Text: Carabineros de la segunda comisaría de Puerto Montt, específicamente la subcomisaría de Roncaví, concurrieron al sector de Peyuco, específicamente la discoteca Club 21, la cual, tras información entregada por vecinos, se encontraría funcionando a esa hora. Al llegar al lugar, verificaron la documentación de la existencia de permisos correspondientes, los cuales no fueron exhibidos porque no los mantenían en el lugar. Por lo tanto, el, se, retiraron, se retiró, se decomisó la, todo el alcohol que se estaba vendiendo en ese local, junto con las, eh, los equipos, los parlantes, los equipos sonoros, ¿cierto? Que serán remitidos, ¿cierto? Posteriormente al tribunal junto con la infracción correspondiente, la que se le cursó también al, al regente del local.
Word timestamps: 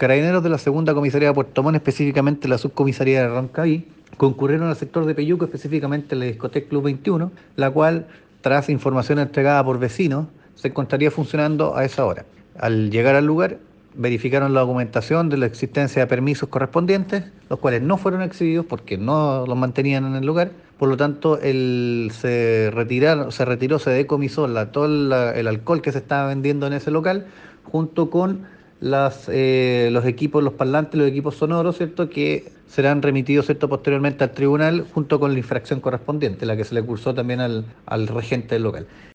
Carabineros 0.00 0.42
de 0.42 0.48
la 0.48 0.56
segunda 0.56 0.94
comisaría 0.94 1.28
de 1.28 1.34
Puerto 1.34 1.62
Montt, 1.62 1.76
específicamente 1.76 2.48
la 2.48 2.56
subcomisaría 2.56 3.20
de 3.20 3.28
Roncaví, 3.28 3.86
concurrieron 4.16 4.68
al 4.68 4.76
sector 4.76 5.04
de 5.04 5.14
Peyuco, 5.14 5.44
específicamente 5.44 6.16
la 6.16 6.24
discoteca 6.24 6.70
Club 6.70 6.84
21, 6.84 7.30
la 7.56 7.70
cual, 7.70 8.06
tras 8.40 8.70
información 8.70 9.18
entregada 9.18 9.62
por 9.62 9.78
vecinos, 9.78 10.28
se 10.54 10.68
encontraría 10.68 11.10
funcionando 11.10 11.76
a 11.76 11.84
esa 11.84 12.06
hora. 12.06 12.24
Al 12.58 12.90
llegar 12.90 13.14
al 13.14 13.26
lugar, 13.26 13.58
verificaron 13.94 14.54
la 14.54 14.60
documentación 14.60 15.28
de 15.28 15.36
la 15.36 15.44
existencia 15.44 16.00
de 16.00 16.06
permisos 16.06 16.48
correspondientes, 16.48 17.24
los 17.50 17.58
cuales 17.58 17.82
no 17.82 17.98
fueron 17.98 18.22
exhibidos 18.22 18.64
porque 18.64 18.96
no 18.96 19.44
los 19.46 19.58
mantenían 19.58 20.06
en 20.06 20.14
el 20.14 20.24
lugar. 20.24 20.52
Por 20.78 20.88
lo 20.88 20.96
tanto, 20.96 21.38
el, 21.42 22.10
se, 22.18 22.70
retiraron, 22.72 23.32
se 23.32 23.44
retiró, 23.44 23.78
se 23.78 23.90
decomisó 23.90 24.48
la, 24.48 24.72
todo 24.72 24.86
el 24.86 25.46
alcohol 25.46 25.82
que 25.82 25.92
se 25.92 25.98
estaba 25.98 26.28
vendiendo 26.28 26.66
en 26.66 26.72
ese 26.72 26.90
local, 26.90 27.26
junto 27.64 28.08
con 28.08 28.46
las, 28.80 29.28
eh, 29.28 29.88
los 29.92 30.06
equipos, 30.06 30.42
los 30.42 30.54
parlantes, 30.54 30.98
los 30.98 31.08
equipos 31.08 31.36
sonoros, 31.36 31.76
¿cierto? 31.76 32.08
Que 32.08 32.52
serán 32.66 33.02
remitidos, 33.02 33.46
¿cierto? 33.46 33.68
Posteriormente 33.68 34.24
al 34.24 34.30
tribunal 34.32 34.86
junto 34.92 35.20
con 35.20 35.32
la 35.32 35.38
infracción 35.38 35.80
correspondiente, 35.80 36.46
la 36.46 36.56
que 36.56 36.64
se 36.64 36.74
le 36.74 36.82
cursó 36.82 37.14
también 37.14 37.40
al, 37.40 37.64
al 37.86 38.06
regente 38.08 38.54
del 38.54 38.62
local. 38.62 38.86